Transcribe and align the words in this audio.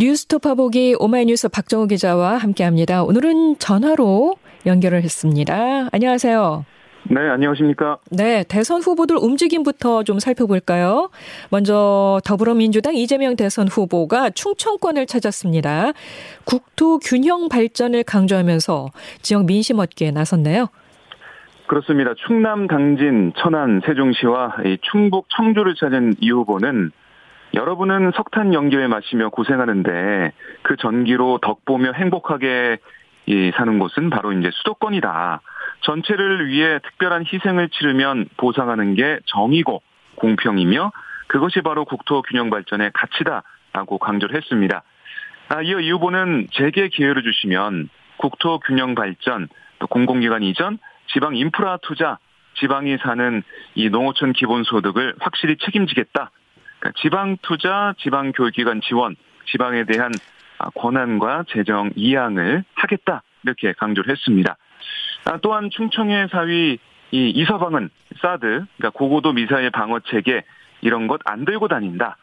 뉴스토파 0.00 0.54
보기 0.54 0.96
오마이뉴스 0.98 1.50
박정우 1.50 1.86
기자와 1.86 2.38
함께합니다. 2.38 3.02
오늘은 3.02 3.58
전화로 3.58 4.34
연결을 4.64 5.02
했습니다. 5.02 5.88
안녕하세요. 5.92 6.64
네, 7.10 7.20
안녕하십니까. 7.20 7.98
네, 8.10 8.42
대선 8.44 8.80
후보들 8.80 9.18
움직임부터 9.18 10.04
좀 10.04 10.18
살펴볼까요? 10.18 11.10
먼저 11.50 12.18
더불어민주당 12.24 12.94
이재명 12.94 13.36
대선 13.36 13.68
후보가 13.68 14.30
충청권을 14.30 15.04
찾았습니다. 15.04 15.92
국토 16.44 16.98
균형 17.00 17.50
발전을 17.50 18.02
강조하면서 18.04 18.88
지역 19.20 19.44
민심 19.44 19.80
얻기에 19.80 20.12
나섰네요. 20.12 20.68
그렇습니다. 21.66 22.14
충남 22.26 22.68
당진, 22.68 23.34
천안, 23.36 23.82
세종시와 23.84 24.56
충북 24.90 25.26
청주를 25.36 25.74
찾은 25.74 26.14
이 26.20 26.30
후보는 26.30 26.90
여러분은 27.54 28.12
석탄 28.14 28.54
연기를 28.54 28.88
마시며 28.88 29.30
고생하는데 29.30 30.32
그 30.62 30.76
전기로 30.76 31.38
덕보며 31.42 31.92
행복하게 31.92 32.78
사는 33.56 33.78
곳은 33.78 34.10
바로 34.10 34.32
이제 34.32 34.50
수도권이다. 34.52 35.40
전체를 35.82 36.48
위해 36.48 36.78
특별한 36.80 37.24
희생을 37.26 37.68
치르면 37.70 38.28
보상하는 38.36 38.94
게 38.94 39.18
정의고 39.26 39.82
공평이며 40.16 40.92
그것이 41.26 41.60
바로 41.62 41.84
국토 41.84 42.22
균형 42.22 42.50
발전의 42.50 42.90
가치다라고 42.92 43.98
강조를 43.98 44.36
했습니다. 44.36 44.82
아, 45.48 45.62
이어 45.62 45.80
이 45.80 45.90
후보는 45.90 46.48
재개 46.52 46.88
기회를 46.88 47.22
주시면 47.22 47.88
국토 48.16 48.58
균형 48.60 48.94
발전, 48.94 49.48
또 49.78 49.86
공공기관 49.86 50.42
이전, 50.42 50.78
지방 51.12 51.34
인프라 51.34 51.78
투자, 51.82 52.18
지방이 52.54 52.96
사는 52.98 53.42
이 53.74 53.88
농어촌 53.88 54.32
기본소득을 54.34 55.14
확실히 55.20 55.56
책임지겠다. 55.56 56.30
그러니까 56.80 56.92
지방 57.00 57.36
투자, 57.42 57.94
지방 57.98 58.32
교육기관 58.32 58.80
지원, 58.80 59.14
지방에 59.46 59.84
대한 59.84 60.10
아, 60.58 60.68
권한과 60.70 61.44
재정 61.48 61.90
이양을 61.94 62.64
하겠다 62.74 63.22
이렇게 63.44 63.72
강조를 63.72 64.10
했습니다. 64.10 64.56
아, 65.26 65.38
또한 65.42 65.70
충청의 65.70 66.28
사위 66.30 66.78
이 67.12 67.30
이서방은 67.30 67.90
사드, 68.20 68.40
그러니까 68.40 68.90
고고도 68.92 69.32
미사일 69.32 69.70
방어 69.70 70.00
체계 70.00 70.44
이런 70.80 71.06
것 71.06 71.20
안 71.24 71.44
들고 71.44 71.68
다닌다. 71.68 72.16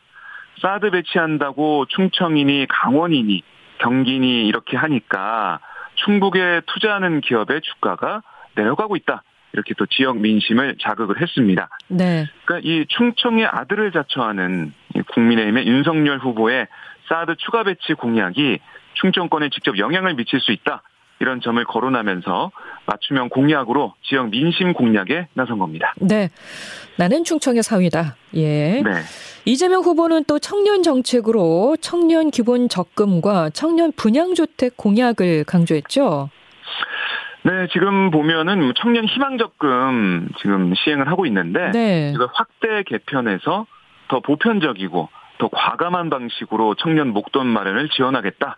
사드 0.62 0.92
배치한다고 0.92 1.86
충청이니 1.90 2.68
강원이니 2.70 3.44
경기니 3.80 4.48
이렇게 4.48 4.76
하니까 4.78 5.60
충북에 5.96 6.62
투자하는 6.66 7.22
기업의 7.22 7.62
주가가 7.62 8.22
내려가고 8.56 8.96
있다. 8.96 9.24
이렇게 9.58 9.74
또 9.74 9.88
지역 9.88 10.20
민심을 10.20 10.76
자극을 10.80 11.20
했습니다. 11.20 11.68
네. 11.88 12.28
그러니까 12.46 12.70
이 12.70 12.86
충청의 12.90 13.48
아들을 13.48 13.92
자처하는 13.92 14.72
국민의힘의 15.14 15.66
윤석열 15.66 16.20
후보의 16.20 16.68
사드 17.10 17.36
추가 17.38 17.64
배치 17.64 17.94
공약이 17.94 18.60
충청권에 18.94 19.50
직접 19.50 19.80
영향을 19.80 20.14
미칠 20.14 20.40
수 20.40 20.52
있다. 20.52 20.84
이런 21.20 21.42
점을 21.42 21.64
거론하면서 21.64 22.52
맞춤형 22.86 23.30
공약으로 23.30 23.96
지역 24.04 24.30
민심 24.30 24.74
공략에 24.74 25.28
나선 25.34 25.58
겁니다. 25.58 25.96
네. 26.00 26.30
나는 26.96 27.24
충청의 27.24 27.64
사위다. 27.64 28.16
예. 28.36 28.82
네. 28.84 28.92
이재명 29.46 29.82
후보는 29.82 30.26
또 30.26 30.38
청년 30.38 30.84
정책으로 30.84 31.78
청년 31.82 32.30
기본 32.30 32.70
적금과 32.70 33.50
청년 33.52 33.92
분양주택 33.94 34.78
공약을 34.78 35.46
강조했죠. 35.46 36.30
네, 37.48 37.68
지금 37.72 38.12
보면은 38.12 38.74
청년 38.76 39.06
희망 39.06 39.38
적금 39.38 40.28
지금 40.42 40.74
시행을 40.76 41.08
하고 41.08 41.26
있는데 41.28 41.72
네. 41.72 42.12
이걸 42.14 42.28
확대 42.34 42.84
개편해서 42.84 43.66
더 44.10 44.20
보편적이고 44.20 45.08
더 45.38 45.48
과감한 45.48 46.10
방식으로 46.10 46.76
청년 46.76 47.14
목돈 47.14 47.48
마련을 47.48 47.88
지원하겠다. 47.88 48.58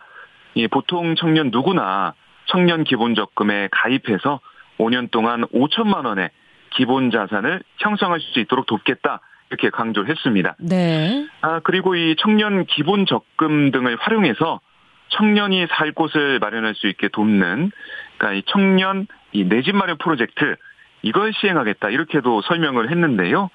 이 0.56 0.68
보통 0.68 1.14
청년 1.16 1.52
누구나 1.52 2.16
청년 2.48 2.84
기본 2.84 3.14
적금에 3.14 3.70
가입해서 3.72 4.40
5년 4.80 5.12
동안 5.12 5.44
5천만 5.54 6.06
원의 6.06 6.32
기본 6.72 7.12
자산을 7.12 7.62
형성할 7.78 8.20
수 8.20 8.40
있도록 8.40 8.66
돕겠다. 8.66 9.22
이렇게 9.52 9.70
강조를 9.70 10.10
했습니다. 10.10 10.56
네. 10.60 11.28
아, 11.42 11.60
그리고 11.64 11.94
이 11.94 12.16
청년 12.18 12.66
기본 12.66 13.06
적금 13.06 13.70
등을 13.70 13.98
활용해서 14.00 14.62
청년이 15.10 15.68
살 15.72 15.92
곳을 15.92 16.40
마련할 16.40 16.76
수 16.76 16.88
있게 16.88 17.08
돕는 17.10 17.72
그러니까 18.18 18.34
이 18.38 18.44
청년 18.48 19.08
이 19.32 19.44
내 19.46 19.62
집 19.62 19.76
마련 19.76 19.98
프로젝트 19.98 20.56
이걸 21.02 21.32
시행하겠다 21.34 21.90
이렇게도 21.90 22.42
설명을 22.42 22.90
했는데요. 22.92 23.50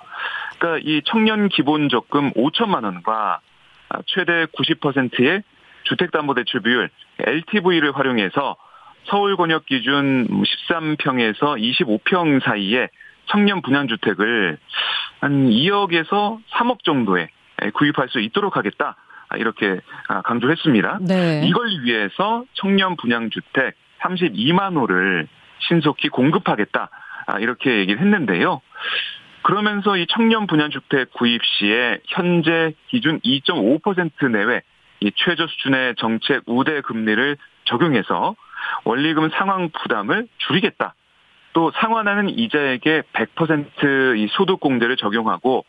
그러니까 0.59 0.83
이 0.89 1.03
청년 1.05 1.49
기본 1.49 1.89
적금 1.89 2.33
5천만 2.33 2.85
원과 2.85 3.41
최대 4.07 4.47
90%의 4.47 5.43
주택담보대출 5.85 6.63
비율 6.63 6.91
LTV를 7.19 7.97
활용해서 7.97 8.57
서울 9.07 9.37
권역 9.37 9.67
기준 9.67 10.27
13평에서 10.69 11.61
25평 11.61 12.43
사이에 12.43 12.89
청년 13.27 13.61
분양주택을 13.63 14.57
한 15.21 15.51
2억에서 15.51 16.39
3억 16.53 16.85
정도에 16.85 17.29
구입할 17.75 18.09
수 18.09 18.21
있도록 18.21 18.57
하겠다. 18.57 18.97
이렇게 19.37 19.81
강조했습니다. 20.25 20.99
네. 21.03 21.43
이걸 21.45 21.69
위해서 21.83 22.45
청년 22.55 22.97
분양 22.97 23.31
주택 23.31 23.75
32만 24.01 24.77
호를 24.77 25.29
신속히 25.61 26.09
공급하겠다. 26.09 26.91
이렇게 27.41 27.79
얘기를 27.79 28.01
했는데요. 28.01 28.61
그러면서 29.43 29.97
이 29.97 30.07
청년 30.09 30.47
분양 30.47 30.71
주택 30.71 31.13
구입 31.13 31.43
시에 31.45 31.99
현재 32.07 32.73
기준 32.89 33.21
2.5% 33.21 34.31
내외 34.31 34.63
이 35.01 35.11
최저 35.17 35.47
수준의 35.47 35.97
정책 35.97 36.43
우대 36.47 36.81
금리를 36.81 37.37
적용해서 37.65 38.37
원리금 38.85 39.31
상환 39.31 39.71
부담을 39.71 40.27
줄이겠다. 40.39 40.95
또 41.53 41.71
상환하는 41.77 42.31
이자에게 42.31 43.03
100%이 43.13 44.29
소득 44.33 44.61
공제를 44.61 44.97
적용하고 44.97 45.65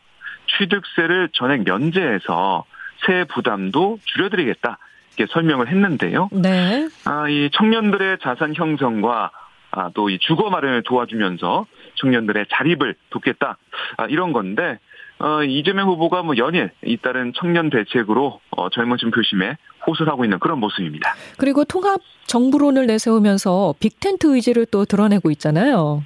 취득세를 0.58 1.28
전액 1.32 1.64
면제해서 1.64 2.64
세 3.04 3.24
부담도 3.24 3.98
줄여드리겠다. 4.04 4.78
이렇게 5.16 5.32
설명을 5.32 5.68
했는데요. 5.68 6.28
네. 6.32 6.88
아, 7.04 7.28
이 7.28 7.50
청년들의 7.52 8.18
자산 8.22 8.54
형성과 8.54 9.30
아, 9.72 9.90
또 9.94 10.08
이 10.08 10.18
주거 10.20 10.48
마련을 10.50 10.82
도와주면서 10.84 11.66
청년들의 11.96 12.46
자립을 12.52 12.94
돕겠다. 13.10 13.58
아, 13.98 14.06
이런 14.06 14.32
건데 14.32 14.78
어, 15.18 15.42
이재명 15.42 15.88
후보가 15.88 16.22
뭐 16.22 16.36
연일 16.36 16.70
잇따른 16.84 17.32
청년 17.34 17.70
대책으로 17.70 18.40
어, 18.50 18.68
젊은층 18.70 19.10
표심에 19.10 19.56
호소를 19.86 20.12
하고 20.12 20.24
있는 20.24 20.38
그런 20.38 20.60
모습입니다. 20.60 21.14
그리고 21.38 21.64
통합 21.64 22.00
정부론을 22.26 22.86
내세우면서 22.86 23.74
빅텐트 23.80 24.34
의지를 24.34 24.66
또 24.66 24.84
드러내고 24.84 25.30
있잖아요. 25.32 26.04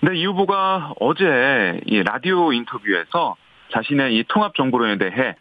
네, 0.00 0.16
이 0.16 0.26
후보가 0.26 0.94
어제 1.00 1.80
이 1.86 2.02
라디오 2.02 2.52
인터뷰에서 2.52 3.36
자신의 3.72 4.16
이 4.16 4.24
통합 4.28 4.54
정부론에 4.56 4.98
대해 4.98 5.34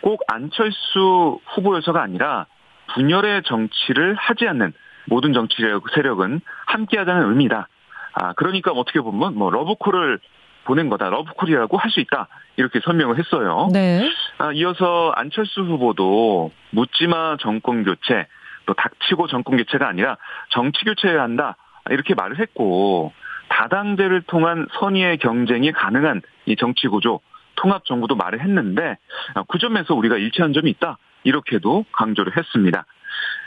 꼭 0.00 0.22
안철수 0.28 1.40
후보여서가 1.54 2.02
아니라 2.02 2.46
분열의 2.94 3.42
정치를 3.44 4.14
하지 4.14 4.46
않는 4.48 4.72
모든 5.06 5.32
정치 5.32 5.56
세력은 5.94 6.40
함께하자는 6.66 7.30
의미다. 7.30 7.68
아 8.14 8.32
그러니까 8.34 8.72
어떻게 8.72 9.00
보면 9.00 9.36
뭐 9.36 9.50
러브콜을 9.50 10.18
보낸 10.64 10.88
거다. 10.90 11.08
러브콜이라고 11.08 11.78
할 11.78 11.90
수 11.90 12.00
있다. 12.00 12.28
이렇게 12.56 12.80
설명을 12.80 13.18
했어요. 13.18 13.68
네. 13.72 14.10
아, 14.38 14.52
이어서 14.52 15.12
안철수 15.14 15.62
후보도 15.62 16.50
묻지마 16.70 17.36
정권 17.40 17.84
교체, 17.84 18.26
또 18.66 18.74
닥치고 18.74 19.28
정권 19.28 19.56
교체가 19.56 19.88
아니라 19.88 20.16
정치 20.50 20.84
교체해야 20.84 21.22
한다. 21.22 21.56
이렇게 21.88 22.14
말을 22.14 22.40
했고 22.40 23.12
다당제를 23.48 24.22
통한 24.22 24.66
선의의 24.78 25.18
경쟁이 25.18 25.72
가능한 25.72 26.20
이 26.46 26.56
정치 26.56 26.88
구조, 26.88 27.20
통합 27.58 27.84
정부도 27.84 28.14
말을 28.14 28.40
했는데 28.40 28.96
아, 29.34 29.44
그 29.48 29.58
점에서 29.58 29.94
우리가 29.94 30.16
일치한 30.16 30.52
점이 30.52 30.70
있다. 30.70 30.98
이렇게도 31.24 31.84
강조를 31.92 32.36
했습니다. 32.36 32.86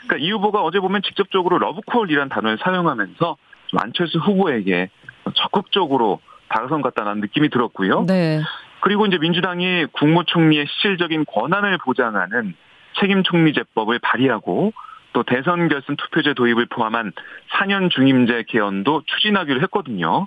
그러니까 0.06 0.26
이 0.26 0.30
후보가 0.30 0.62
어제 0.62 0.78
보면 0.80 1.02
직접적으로 1.02 1.58
러브콜이라는 1.58 2.28
단어를 2.28 2.58
사용하면서 2.62 3.36
안철수 3.78 4.18
후보에게 4.18 4.90
적극적으로 5.34 6.20
다가선 6.48 6.82
것 6.82 6.94
같다는 6.94 7.20
느낌이 7.20 7.48
들었고요. 7.48 8.04
네. 8.06 8.40
그리고 8.80 9.06
이제 9.06 9.16
민주당이 9.16 9.86
국무총리의 9.92 10.66
실질적인 10.68 11.24
권한을 11.24 11.78
보장하는 11.78 12.54
책임 13.00 13.22
총리제법을 13.22 14.00
발의하고 14.00 14.72
또 15.14 15.22
대선 15.22 15.68
결선 15.68 15.96
투표제 15.96 16.34
도입을 16.34 16.66
포함한 16.66 17.12
4년 17.52 17.90
중임제 17.90 18.44
개헌도 18.48 19.04
추진하기로 19.06 19.62
했거든요. 19.62 20.26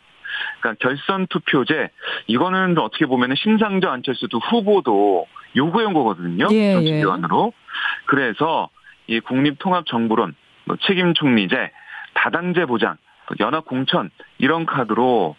그러니까 0.60 0.88
결선 0.88 1.28
투표제 1.28 1.90
이거는 2.28 2.78
어떻게 2.78 3.06
보면은 3.06 3.36
심상정 3.36 3.92
안철수 3.92 4.28
두 4.28 4.38
후보도 4.38 5.28
요구해온 5.56 5.94
거거든요. 5.94 6.48
예, 6.52 6.74
정치 6.74 6.92
개헌으로. 6.92 7.54
예. 7.56 7.66
그래서 8.06 8.70
이 9.08 9.20
국립통합정부론, 9.20 10.36
뭐 10.66 10.78
책임 10.82 11.14
총리제, 11.14 11.72
다당제 12.14 12.66
보장, 12.66 12.98
연합 13.40 13.66
공천 13.66 14.10
이런 14.38 14.66
카드로 14.66 15.36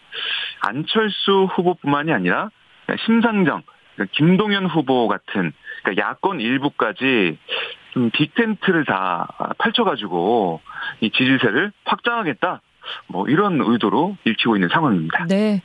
안철수 0.61 1.47
후보뿐만이 1.55 2.11
아니라 2.11 2.49
심상정, 3.05 3.63
김동연 4.11 4.67
후보 4.67 5.07
같은 5.07 5.53
그러니까 5.83 6.07
야권 6.07 6.39
일부까지 6.39 7.37
좀 7.91 8.11
빅텐트를 8.11 8.85
다 8.85 9.27
펼쳐가지고 9.57 10.61
이 11.01 11.09
지지세를 11.09 11.71
확장하겠다. 11.85 12.61
뭐 13.07 13.27
이런 13.27 13.59
의도로 13.61 14.17
읽히고 14.25 14.55
있는 14.55 14.69
상황입니다. 14.69 15.25
네. 15.27 15.61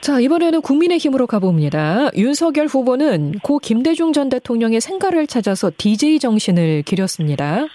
자, 0.00 0.20
이번에는 0.20 0.60
국민의힘으로 0.60 1.26
가봅니다. 1.26 2.10
윤석열 2.14 2.66
후보는 2.66 3.38
고 3.42 3.58
김대중 3.58 4.12
전 4.12 4.28
대통령의 4.28 4.80
생가를 4.80 5.26
찾아서 5.26 5.70
DJ 5.76 6.18
정신을 6.18 6.82
기렸습니다. 6.82 7.66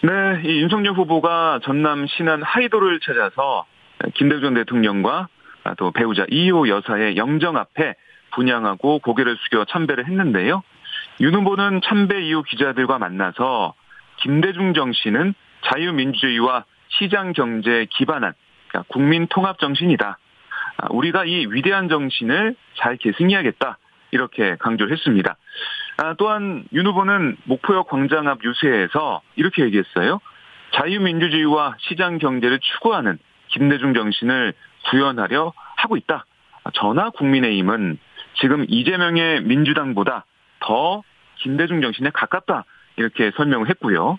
네, 0.00 0.10
이 0.44 0.60
윤석열 0.60 0.94
후보가 0.94 1.60
전남 1.64 2.06
신안 2.06 2.42
하이도를 2.42 3.00
찾아서 3.00 3.66
김대중 4.14 4.54
대통령과 4.54 5.28
또 5.76 5.90
배우자 5.90 6.24
이호 6.30 6.68
여사의 6.68 7.16
영정 7.16 7.56
앞에 7.56 7.94
분양하고 8.34 9.00
고개를 9.00 9.36
숙여 9.36 9.64
참배를 9.66 10.06
했는데요. 10.06 10.62
윤 11.20 11.34
후보는 11.34 11.80
참배 11.84 12.22
이후 12.22 12.42
기자들과 12.42 12.98
만나서 12.98 13.74
김대중 14.22 14.72
정신은 14.72 15.34
자유민주주의와 15.66 16.64
시장 16.88 17.32
경제에 17.32 17.86
기반한 17.90 18.34
국민 18.88 19.26
통합 19.28 19.58
정신이다. 19.58 20.18
아, 20.78 20.86
우리가 20.90 21.24
이 21.24 21.46
위대한 21.50 21.88
정신을 21.88 22.54
잘 22.76 22.96
계승해야겠다. 22.96 23.78
이렇게 24.10 24.56
강조를 24.56 24.92
했습니다. 24.92 25.36
아, 25.98 26.14
또한 26.14 26.64
윤 26.72 26.86
후보는 26.86 27.36
목포역 27.44 27.88
광장 27.88 28.28
앞 28.28 28.44
유세에서 28.44 29.20
이렇게 29.36 29.64
얘기했어요. 29.64 30.20
자유민주주의와 30.72 31.76
시장 31.78 32.18
경제를 32.18 32.60
추구하는 32.60 33.18
김대중 33.48 33.94
정신을 33.94 34.52
구현하려 34.90 35.52
하고 35.76 35.96
있다. 35.96 36.24
전하 36.74 37.10
국민의힘은 37.10 37.98
지금 38.40 38.64
이재명의 38.68 39.42
민주당보다 39.42 40.24
더 40.60 41.02
김대중 41.36 41.80
정신에 41.80 42.10
가깝다. 42.10 42.64
이렇게 42.96 43.30
설명을 43.36 43.68
했고요. 43.70 44.18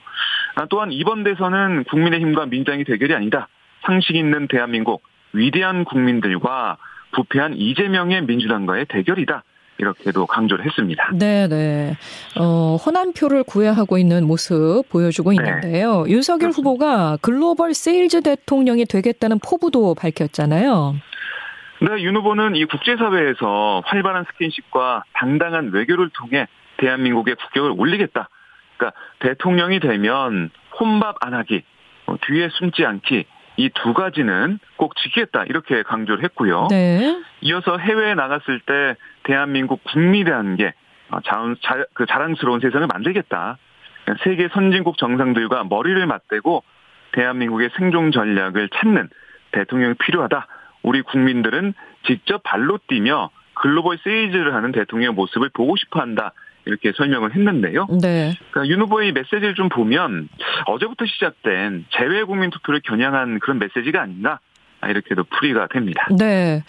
아, 0.59 0.65
또한 0.69 0.91
이번 0.91 1.23
대선은 1.23 1.85
국민의힘과 1.85 2.47
민주당이 2.47 2.83
대결이 2.83 3.15
아니다. 3.15 3.47
상식 3.85 4.17
있는 4.17 4.49
대한민국 4.49 5.01
위대한 5.31 5.85
국민들과 5.85 6.75
부패한 7.13 7.53
이재명의 7.55 8.23
민주당과의 8.25 8.87
대결이다. 8.89 9.43
이렇게도 9.77 10.25
강조를 10.25 10.65
했습니다. 10.65 11.11
네, 11.13 11.47
네. 11.47 11.95
어, 12.37 12.75
호남 12.75 13.13
표를 13.13 13.43
구애하고 13.43 13.97
있는 13.97 14.27
모습 14.27 14.83
보여주고 14.89 15.31
네. 15.31 15.37
있는데요. 15.37 16.03
네. 16.03 16.11
윤석열 16.11 16.51
후보가 16.51 17.19
글로벌 17.21 17.73
세일즈 17.73 18.23
대통령이 18.23 18.83
되겠다는 18.83 19.39
포부도 19.39 19.95
밝혔잖아요. 19.95 20.95
네, 21.83 22.03
윤 22.03 22.17
후보는 22.17 22.57
이 22.57 22.65
국제사회에서 22.65 23.83
활발한 23.85 24.25
스킨십과 24.33 25.03
당당한 25.13 25.71
외교를 25.71 26.09
통해 26.09 26.47
대한민국의 26.79 27.35
국격을 27.35 27.75
올리겠다. 27.77 28.27
그러니까 28.79 28.99
대통령이 29.19 29.79
되면 29.79 30.49
혼밥 30.79 31.17
안 31.21 31.35
하기, 31.35 31.61
어, 32.07 32.15
뒤에 32.21 32.49
숨지 32.49 32.85
않기, 32.85 33.25
이 33.57 33.69
두 33.75 33.93
가지는 33.93 34.57
꼭 34.77 34.95
지키겠다 34.95 35.43
이렇게 35.43 35.83
강조를 35.83 36.23
했고요. 36.23 36.67
네. 36.69 37.21
이어서 37.41 37.77
해외에 37.77 38.15
나갔을 38.15 38.61
때 38.61 38.95
대한민국 39.23 39.83
국민이라는 39.83 40.55
게 40.55 40.73
자, 41.25 41.43
자, 41.61 41.85
그 41.93 42.05
자랑스러운 42.05 42.61
세상을 42.61 42.87
만들겠다. 42.87 43.57
세계 44.23 44.47
선진국 44.47 44.97
정상들과 44.97 45.65
머리를 45.65 46.03
맞대고 46.05 46.63
대한민국의 47.11 47.71
생존 47.77 48.11
전략을 48.11 48.69
찾는 48.69 49.09
대통령이 49.51 49.95
필요하다. 49.95 50.47
우리 50.83 51.01
국민들은 51.01 51.73
직접 52.05 52.41
발로 52.43 52.79
뛰며 52.87 53.29
글로벌 53.55 53.97
세이즈를 53.97 54.53
하는 54.53 54.71
대통령의 54.71 55.13
모습을 55.15 55.49
보고 55.53 55.75
싶어 55.75 55.99
한다. 55.99 56.31
이렇게 56.69 56.91
설명을 56.95 57.35
했는데요. 57.35 57.87
네. 58.01 58.37
그러니까 58.51 58.71
윤 58.71 58.81
후보의 58.81 59.11
메시지를 59.11 59.55
좀 59.55 59.69
보면 59.69 60.29
어제부터 60.67 61.05
시작된 61.05 61.85
재외 61.89 62.23
국민 62.23 62.49
투표를 62.51 62.81
겨냥한 62.83 63.39
그런 63.39 63.59
메시지가 63.59 64.01
아닌가 64.01 64.39
이렇게도 64.87 65.25
풀이가 65.25 65.67
됩니다. 65.67 66.07
네. 66.17 66.63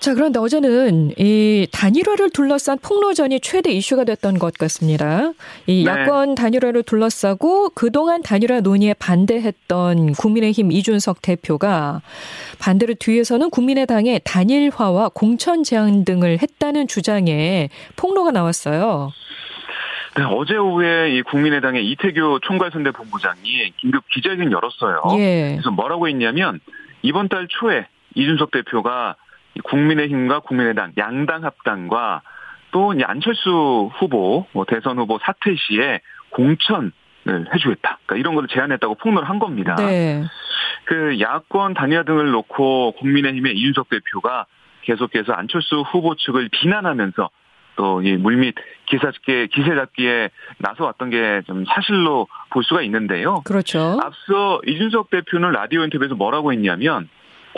자, 0.00 0.14
그런데 0.14 0.38
어제는 0.38 1.12
이 1.18 1.66
단일화를 1.72 2.30
둘러싼 2.30 2.78
폭로전이 2.78 3.40
최대 3.40 3.70
이슈가 3.72 4.04
됐던 4.04 4.38
것 4.38 4.54
같습니다. 4.54 5.32
이 5.66 5.84
네. 5.84 5.90
야권 5.90 6.36
단일화를 6.36 6.84
둘러싸고 6.84 7.70
그동안 7.70 8.22
단일화 8.22 8.60
논의에 8.60 8.94
반대했던 8.94 10.12
국민의힘 10.12 10.70
이준석 10.70 11.20
대표가 11.20 12.00
반대로 12.60 12.94
뒤에서는 12.94 13.50
국민의당의 13.50 14.20
단일화와 14.24 15.10
공천 15.14 15.64
제한 15.64 16.04
등을 16.04 16.38
했다는 16.42 16.86
주장에 16.86 17.68
폭로가 17.96 18.30
나왔어요. 18.30 19.10
네, 20.16 20.24
어제 20.24 20.56
오후에 20.56 21.10
이 21.16 21.22
국민의당의 21.22 21.84
이태규 21.90 22.40
총괄선대 22.42 22.92
본부장이 22.92 23.72
긴급 23.80 24.04
기자회견 24.12 24.52
열었어요. 24.52 25.02
예. 25.18 25.52
그래서 25.52 25.70
뭐라고 25.70 26.08
했냐면 26.08 26.60
이번 27.02 27.28
달 27.28 27.48
초에 27.48 27.86
이준석 28.14 28.52
대표가 28.52 29.16
국민의힘과 29.68 30.40
국민의당 30.40 30.92
양당 30.98 31.44
합당과 31.44 32.22
또 32.70 32.94
안철수 33.04 33.90
후보 33.98 34.46
뭐 34.52 34.64
대선 34.66 34.98
후보 34.98 35.18
사퇴 35.22 35.54
시에 35.56 36.00
공천을 36.30 36.92
해주겠다. 37.54 37.98
그러니까 38.06 38.16
이런 38.16 38.34
걸 38.34 38.46
제안했다고 38.48 38.96
폭로를 38.96 39.28
한 39.28 39.38
겁니다. 39.38 39.74
네. 39.76 40.22
그 40.84 41.18
야권 41.20 41.74
단일화 41.74 42.04
등을 42.04 42.30
놓고 42.30 42.92
국민의힘의 42.92 43.54
이준석 43.56 43.88
대표가 43.88 44.46
계속해서 44.82 45.32
안철수 45.32 45.80
후보 45.80 46.14
측을 46.14 46.48
비난하면서 46.50 47.30
또 47.76 48.02
이 48.02 48.16
물밑 48.16 48.56
기사 48.86 49.12
잡기 49.12 49.46
기세 49.48 49.74
잡기에 49.74 50.30
나서왔던 50.58 51.10
게 51.10 51.42
좀 51.46 51.64
사실로 51.64 52.26
볼 52.50 52.64
수가 52.64 52.82
있는데요. 52.82 53.42
그렇죠. 53.44 53.98
앞서 54.02 54.60
이준석 54.66 55.10
대표는 55.10 55.52
라디오 55.52 55.84
인터뷰에서 55.84 56.16
뭐라고 56.16 56.52
했냐면 56.52 57.08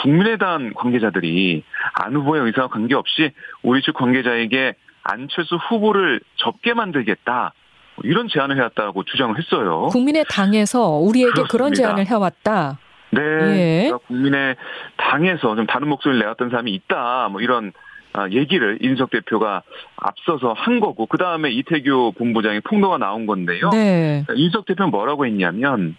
국민의당 0.03 0.73
관계자들이 0.75 1.63
안 1.95 2.15
후보의 2.15 2.43
의사와 2.47 2.69
관계없이 2.69 3.33
우리 3.63 3.83
측 3.83 3.95
관계자에게 3.95 4.75
안철수 5.03 5.57
후보를 5.57 6.21
접게 6.37 6.75
만들겠다. 6.75 7.53
뭐 7.97 8.03
이런 8.05 8.29
제안을 8.29 8.57
해왔다고 8.57 9.05
주장을 9.05 9.37
했어요. 9.39 9.89
국민의당에서 9.91 10.89
우리에게 10.99 11.33
그렇습니다. 11.33 11.53
그런 11.53 11.75
제안을 11.75 12.07
해왔다. 12.07 12.79
네. 13.11 13.21
예. 13.23 13.83
그러니까 13.89 13.99
국민의 14.07 14.57
당에서 14.97 15.57
좀 15.57 15.67
다른 15.67 15.89
목소리를 15.89 16.21
내왔던 16.21 16.51
사람이 16.51 16.73
있다. 16.73 17.29
뭐 17.31 17.41
이런 17.41 17.73
아, 18.13 18.29
얘기를 18.31 18.79
인석 18.81 19.11
대표가 19.11 19.63
앞서서 19.97 20.53
한 20.53 20.81
거고 20.81 21.07
그 21.07 21.17
다음에 21.17 21.51
이태규 21.51 22.13
본부장의 22.19 22.63
폭로가 22.63 22.99
나온 22.99 23.27
건데요. 23.27 23.71
네. 23.71 24.25
인석 24.35 24.67
대표는 24.67 24.91
뭐라고 24.91 25.27
했냐면 25.27 25.97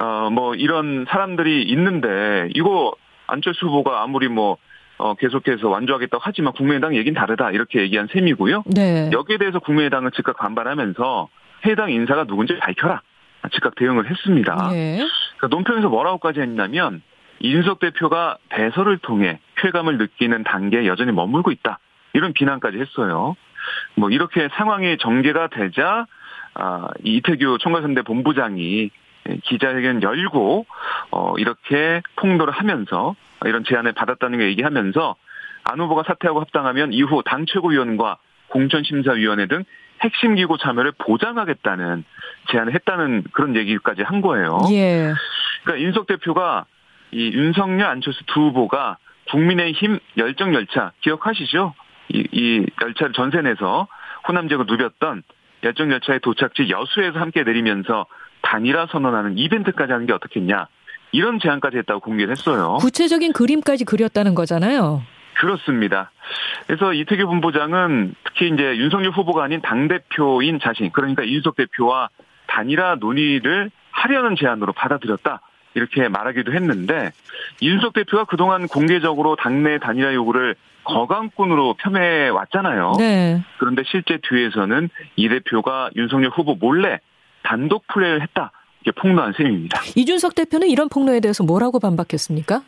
어뭐 0.00 0.54
이런 0.54 1.04
사람들이 1.08 1.64
있는데 1.64 2.48
이거 2.54 2.92
안철수 3.32 3.66
후보가 3.66 4.02
아무리 4.02 4.28
뭐 4.28 4.58
어, 4.98 5.14
계속해서 5.14 5.68
완주하겠다고 5.68 6.22
하지만 6.24 6.52
국민의당 6.52 6.94
얘기는 6.94 7.18
다르다 7.18 7.50
이렇게 7.50 7.80
얘기한 7.80 8.08
셈이고요. 8.12 8.64
네. 8.66 9.10
여기에 9.12 9.38
대해서 9.38 9.58
국민의당은 9.58 10.10
즉각 10.14 10.36
반발하면서 10.38 11.28
해당 11.66 11.90
인사가 11.90 12.24
누군지 12.24 12.56
밝혀라. 12.58 13.02
즉각 13.52 13.74
대응을 13.74 14.08
했습니다. 14.08 14.68
네. 14.70 14.98
그러니까 15.36 15.48
논평에서 15.48 15.88
뭐라고까지 15.88 16.40
했냐면 16.40 17.02
이준석 17.40 17.80
대표가 17.80 18.36
대서를 18.50 18.98
통해 18.98 19.40
쾌감을 19.56 19.98
느끼는 19.98 20.44
단계에 20.44 20.86
여전히 20.86 21.10
머물고 21.10 21.50
있다. 21.50 21.80
이런 22.12 22.32
비난까지 22.32 22.78
했어요. 22.78 23.34
뭐 23.96 24.10
이렇게 24.10 24.48
상황이 24.52 24.96
전개가 24.98 25.48
되자 25.48 26.06
아, 26.54 26.88
이태규 27.02 27.58
총괄선대 27.60 28.02
본부장이 28.02 28.82
예, 28.84 28.90
기자회견 29.44 30.02
열고 30.02 30.66
어 31.10 31.34
이렇게 31.38 32.02
폭로를 32.16 32.52
하면서 32.52 33.14
이런 33.44 33.64
제안을 33.64 33.92
받았다는 33.92 34.38
걸 34.38 34.48
얘기하면서 34.48 35.16
안 35.64 35.80
후보가 35.80 36.04
사퇴하고 36.06 36.40
합당하면 36.40 36.92
이후 36.92 37.22
당 37.24 37.46
최고위원과 37.46 38.18
공천심사위원회 38.48 39.46
등 39.46 39.64
핵심 40.02 40.34
기구 40.34 40.58
참여를 40.58 40.92
보장하겠다는 40.98 42.04
제안을 42.50 42.74
했다는 42.74 43.24
그런 43.32 43.56
얘기까지 43.56 44.02
한 44.02 44.20
거예요. 44.20 44.58
예. 44.72 45.12
그러니까 45.62 45.84
윤석 45.84 46.06
대표가 46.06 46.66
이 47.12 47.30
윤석열 47.32 47.86
안철수 47.86 48.24
두 48.26 48.40
후보가 48.40 48.98
국민의힘 49.30 49.98
열정 50.18 50.54
열차 50.54 50.92
기억하시죠? 51.02 51.74
이, 52.08 52.26
이 52.32 52.66
열차를 52.82 53.12
전선에서 53.12 53.86
호남 54.26 54.48
지역을 54.48 54.66
누볐던 54.66 55.22
열정 55.62 55.92
열차의 55.92 56.20
도착지 56.20 56.68
여수에서 56.68 57.20
함께 57.20 57.44
내리면서 57.44 58.06
단일화 58.42 58.88
선언하는 58.90 59.38
이벤트까지 59.38 59.92
하는 59.92 60.06
게 60.06 60.12
어떻겠냐. 60.12 60.66
이런 61.12 61.38
제안까지 61.40 61.76
했다고 61.78 62.00
공개를 62.00 62.32
했어요. 62.32 62.78
구체적인 62.80 63.32
그림까지 63.32 63.84
그렸다는 63.84 64.34
거잖아요. 64.34 65.02
그렇습니다. 65.34 66.10
그래서 66.66 66.92
이태규 66.92 67.26
본부장은 67.26 68.14
특히 68.24 68.48
이제 68.48 68.76
윤석열 68.76 69.10
후보가 69.10 69.44
아닌 69.44 69.60
당 69.60 69.88
대표인 69.88 70.58
자신, 70.60 70.90
그러니까 70.92 71.22
이준석 71.22 71.56
대표와 71.56 72.08
단일화 72.46 72.96
논의를 72.96 73.70
하려는 73.90 74.36
제안으로 74.36 74.72
받아들였다. 74.72 75.40
이렇게 75.74 76.08
말하기도 76.08 76.52
했는데 76.52 77.10
이준석 77.60 77.94
대표가 77.94 78.24
그동안 78.24 78.66
공개적으로 78.68 79.36
당내 79.36 79.78
단일화 79.78 80.14
요구를 80.14 80.54
거강꾼으로 80.84 81.76
폄해 81.78 82.28
왔잖아요. 82.28 82.94
네. 82.98 83.42
그런데 83.58 83.82
실제 83.86 84.18
뒤에서는 84.22 84.88
이 85.16 85.28
대표가 85.28 85.90
윤석열 85.96 86.30
후보 86.30 86.54
몰래 86.54 87.00
단독 87.42 87.86
플레이를 87.88 88.22
했다. 88.22 88.52
이게 88.82 88.90
폭로한 88.92 89.32
셈입니다. 89.36 89.80
이준석 89.96 90.34
대표는 90.34 90.68
이런 90.68 90.88
폭로에 90.88 91.20
대해서 91.20 91.44
뭐라고 91.44 91.78
반박했습니까? 91.78 92.62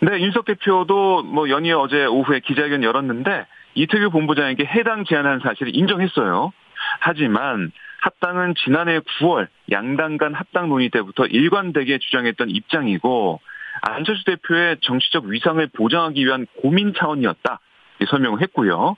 네, 0.00 0.20
윤석 0.20 0.44
대표도 0.44 1.22
뭐 1.22 1.48
연이어 1.48 1.78
어제 1.80 2.04
오후에 2.04 2.40
기자회견 2.40 2.82
열었는데 2.82 3.46
이태규 3.74 4.10
본부장에게 4.10 4.64
해당 4.64 5.04
제안한 5.04 5.40
사실을 5.40 5.74
인정했어요. 5.74 6.52
하지만 7.00 7.72
합당은 8.00 8.54
지난해 8.64 9.00
9월 9.00 9.48
양당 9.70 10.18
간 10.18 10.34
합당 10.34 10.68
논의 10.68 10.90
때부터 10.90 11.26
일관되게 11.26 11.98
주장했던 11.98 12.50
입장이고 12.50 13.40
안철수 13.82 14.24
대표의 14.24 14.78
정치적 14.82 15.24
위상을 15.24 15.66
보장하기 15.74 16.24
위한 16.24 16.46
고민 16.62 16.94
차원이었다. 16.94 17.60
설명을 18.08 18.42
했고요. 18.42 18.96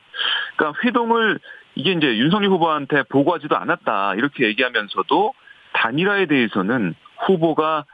그러니까 0.56 0.80
회동을 0.84 1.38
이게 1.78 1.92
이제 1.92 2.18
윤석열 2.18 2.50
후보한테 2.50 3.04
보고하지도 3.04 3.56
않았다. 3.56 4.16
이렇게 4.16 4.44
얘기하면서도 4.46 5.32
단일화에 5.74 6.26
대해서는 6.26 6.94
후보가 7.26 7.84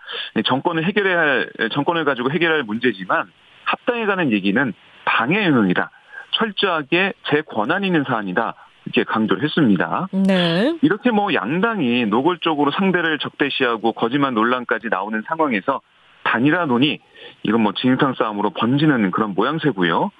정권을 0.46 0.84
해결해야 0.84 1.18
할, 1.18 1.50
정권을 1.72 2.06
가지고 2.06 2.30
해결할 2.30 2.62
문제지만 2.62 3.30
합당에 3.64 4.06
관한 4.06 4.32
얘기는 4.32 4.72
방해 5.04 5.44
영역이다. 5.44 5.90
철저하게 6.30 7.12
제 7.30 7.42
권한 7.42 7.84
있는 7.84 8.04
사안이다. 8.04 8.54
이렇게 8.86 9.04
강조를 9.04 9.42
했습니다. 9.44 10.08
네. 10.12 10.78
이렇게 10.80 11.10
뭐 11.10 11.34
양당이 11.34 12.06
노골적으로 12.06 12.70
상대를 12.70 13.18
적대시하고 13.18 13.92
거짓말 13.92 14.32
논란까지 14.32 14.88
나오는 14.90 15.22
상황에서 15.26 15.82
단일화 16.24 16.66
논의 16.66 17.00
이건 17.42 17.60
뭐 17.62 17.72
진상 17.74 18.14
싸움으로 18.14 18.50
번지는 18.50 19.10
그런 19.10 19.34
모양새고요. 19.34 20.10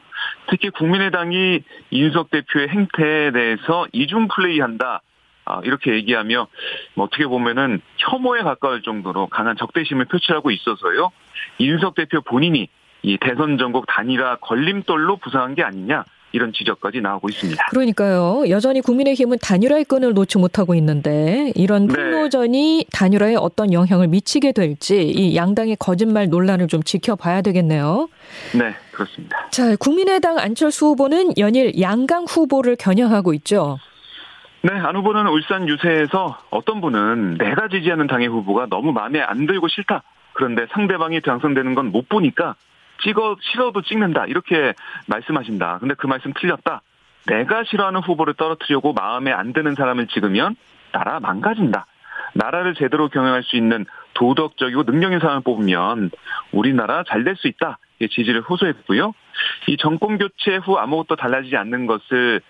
특히 0.48 0.70
국민의당이 0.70 1.60
이준석 1.90 2.30
대표의 2.30 2.68
행태에 2.68 3.30
대해서 3.32 3.86
이중 3.92 4.28
플레이한다. 4.28 5.00
아, 5.46 5.60
이렇게 5.64 5.92
얘기하며 5.92 6.46
뭐 6.94 7.06
어떻게 7.06 7.26
보면은 7.26 7.80
혐오에 7.98 8.42
가까울 8.42 8.82
정도로 8.82 9.26
강한 9.26 9.56
적대심을 9.56 10.06
표출하고 10.06 10.50
있어서요. 10.50 11.12
이준석 11.58 11.94
대표 11.94 12.20
본인이 12.22 12.68
이 13.02 13.18
대선 13.18 13.58
전국 13.58 13.86
단일화 13.86 14.36
걸림돌로 14.36 15.18
부상한 15.18 15.54
게 15.54 15.62
아니냐 15.62 16.04
이런 16.34 16.52
지적까지 16.52 17.00
나오고 17.00 17.28
있습니다. 17.28 17.66
그러니까요. 17.70 18.42
여전히 18.48 18.80
국민의힘은 18.80 19.38
단일화의 19.40 19.84
끈을 19.84 20.14
놓지 20.14 20.38
못하고 20.38 20.74
있는데 20.74 21.52
이런 21.54 21.86
네. 21.86 21.94
폭로전이 21.94 22.78
네. 22.78 22.84
단일화에 22.92 23.36
어떤 23.36 23.72
영향을 23.72 24.08
미치게 24.08 24.50
될지 24.50 25.02
이 25.02 25.36
양당의 25.36 25.76
거짓말 25.78 26.28
논란을 26.28 26.66
좀 26.66 26.82
지켜봐야 26.82 27.40
되겠네요. 27.42 28.08
네, 28.52 28.74
그렇습니다. 28.90 29.48
자, 29.50 29.76
국민의당 29.76 30.38
안철수 30.38 30.86
후보는 30.86 31.38
연일 31.38 31.80
양강 31.80 32.24
후보를 32.28 32.74
겨냥하고 32.74 33.32
있죠. 33.34 33.78
네, 34.62 34.72
안 34.72 34.96
후보는 34.96 35.28
울산 35.28 35.68
유세에서 35.68 36.36
어떤 36.50 36.80
분은 36.80 37.38
내가 37.38 37.68
지지하는 37.68 38.08
당의 38.08 38.26
후보가 38.26 38.66
너무 38.70 38.90
마음에 38.92 39.20
안 39.20 39.46
들고 39.46 39.68
싫다. 39.68 40.02
그런데 40.32 40.66
상대방이 40.72 41.20
당선되는 41.20 41.76
건 41.76 41.92
못 41.92 42.08
보니까 42.08 42.56
찍어 43.04 43.37
싫어도 43.40 43.82
찍는다 43.82 44.26
이렇게 44.26 44.75
말씀하신다. 45.06 45.78
근데 45.78 45.94
그 45.94 46.06
말씀 46.06 46.32
틀렸다. 46.32 46.82
내가 47.26 47.64
싫어하는 47.64 48.00
후보를 48.00 48.34
떨어뜨리고 48.34 48.92
마음에 48.92 49.32
안 49.32 49.52
드는 49.52 49.75
사람을 49.75 50.08
찍으면 50.08 50.56
나라 50.92 51.20
망가진다. 51.20 51.87
나라를 52.34 52.75
제대로 52.75 53.08
경영할 53.08 53.42
수 53.42 53.56
있는 53.56 53.87
도덕적이고 54.14 54.84
능력 54.84 55.08
있는 55.08 55.20
사람을 55.20 55.42
뽑으면 55.42 56.11
우리나라 56.52 57.04
잘 57.04 57.25
될 57.25 57.37
수 57.37 57.49
있다. 57.49 57.78
지지를 58.00 58.42
호소했고요. 58.42 59.12
이 59.68 59.76
정권 59.78 60.18
교체 60.18 60.56
후 60.56 60.76
아무것도 60.76 61.16
달라지지 61.16 61.56
않는 61.56 61.87
것을 61.87 62.40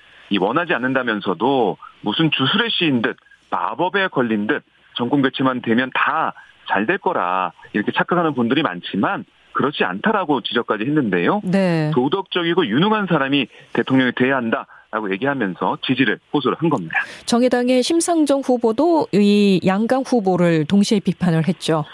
원하지 0.40 0.75
않는다면서도 0.75 1.76
무슨 2.00 2.30
주술의 2.30 2.70
시인 2.70 3.02
듯 3.02 3.16
마법에 3.50 4.08
걸린 4.08 4.46
듯 4.46 4.64
정권 4.94 5.23
교체만 5.23 5.61
되면 5.62 5.90
다 5.94 6.32
잘 6.66 6.87
될 6.87 6.96
거라 6.96 7.52
이렇게 7.75 7.92
착각하는 7.92 8.32
분들이 8.34 8.62
많지만 8.62 9.26
그렇지 9.54 9.84
않다라고 9.84 10.42
지적까지 10.42 10.84
했는데요. 10.84 11.40
네. 11.44 11.90
도덕적이고 11.94 12.66
유능한 12.66 13.06
사람이 13.06 13.46
대통령이 13.73 14.12
돼야 14.12 14.37
한다. 14.37 14.66
라고 14.90 15.11
얘기하면서 15.11 15.78
지지를 15.84 16.20
호소를 16.32 16.56
한 16.61 16.70
겁니다. 16.70 16.94
정의당의 17.26 17.82
심상정 17.82 18.42
후보도 18.44 19.08
이 19.11 19.61
양강 19.66 20.04
후보를 20.06 20.66
동시에 20.66 21.00
비판을 21.00 21.49
했죠. 21.49 21.84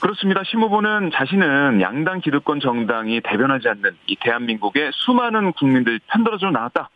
그렇습니다. 0.00 0.42
심 0.44 0.60
후보는 0.60 1.10
자신은 1.12 1.80
양당 1.80 2.20
기득권 2.20 2.60
정당이 2.60 3.22
대변하지 3.22 3.68
않는 3.68 3.90
이 4.06 4.16
대한민국의 4.20 4.92
수많은 4.94 5.50
국민들 5.54 5.98
편들어져 6.06 6.50
나왔다. 6.50 6.90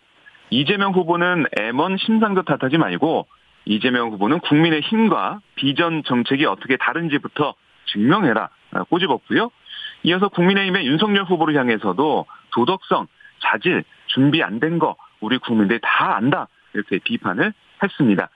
이재명 0.51 0.93
후보는 0.93 1.47
M1 1.59 1.99
심상정 1.99 2.45
탓하지 2.45 2.79
말고 2.79 3.27
이재명 3.65 4.11
후보는 4.13 4.39
국민의 4.41 4.83
힘과 4.83 5.41
비전 5.57 6.05
정책이 6.05 6.47
어떻게 6.47 6.77
다른지부터 6.77 7.55
증명해라 7.93 8.49
꼬집었고요. 8.91 9.51
이어서 10.05 10.29
국민의힘의 10.29 10.87
윤석열 10.87 11.25
후보를 11.25 11.57
향해서도 11.57 12.27
도덕성, 12.53 13.07
자질, 13.43 13.85
준비 14.07 14.43
안 14.43 14.61
된 14.61 14.79
거 14.79 14.97
우리 15.21 15.39
국민들 15.39 15.79
다 15.81 16.17
안다 16.17 16.49
이렇게 16.75 16.99
비판을 16.99 17.53
했습니다. 17.83 18.29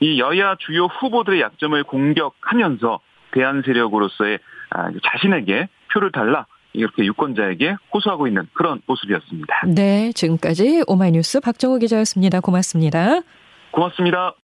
이 0.00 0.20
여야 0.20 0.56
주요 0.58 0.86
후보들의 0.86 1.40
약점을 1.40 1.82
공격하면서 1.84 3.00
대한 3.32 3.62
세력으로서의 3.64 4.38
아, 4.70 4.90
자신에게 5.02 5.68
표를 5.92 6.10
달라 6.12 6.46
이렇게 6.72 7.04
유권자에게 7.04 7.76
호소하고 7.92 8.26
있는 8.26 8.48
그런 8.52 8.80
모습이었습니다. 8.86 9.62
네, 9.74 10.10
지금까지 10.12 10.82
오마이뉴스 10.88 11.40
박정호 11.40 11.78
기자였습니다. 11.78 12.40
고맙습니다. 12.40 13.20
고맙습니다. 13.70 14.34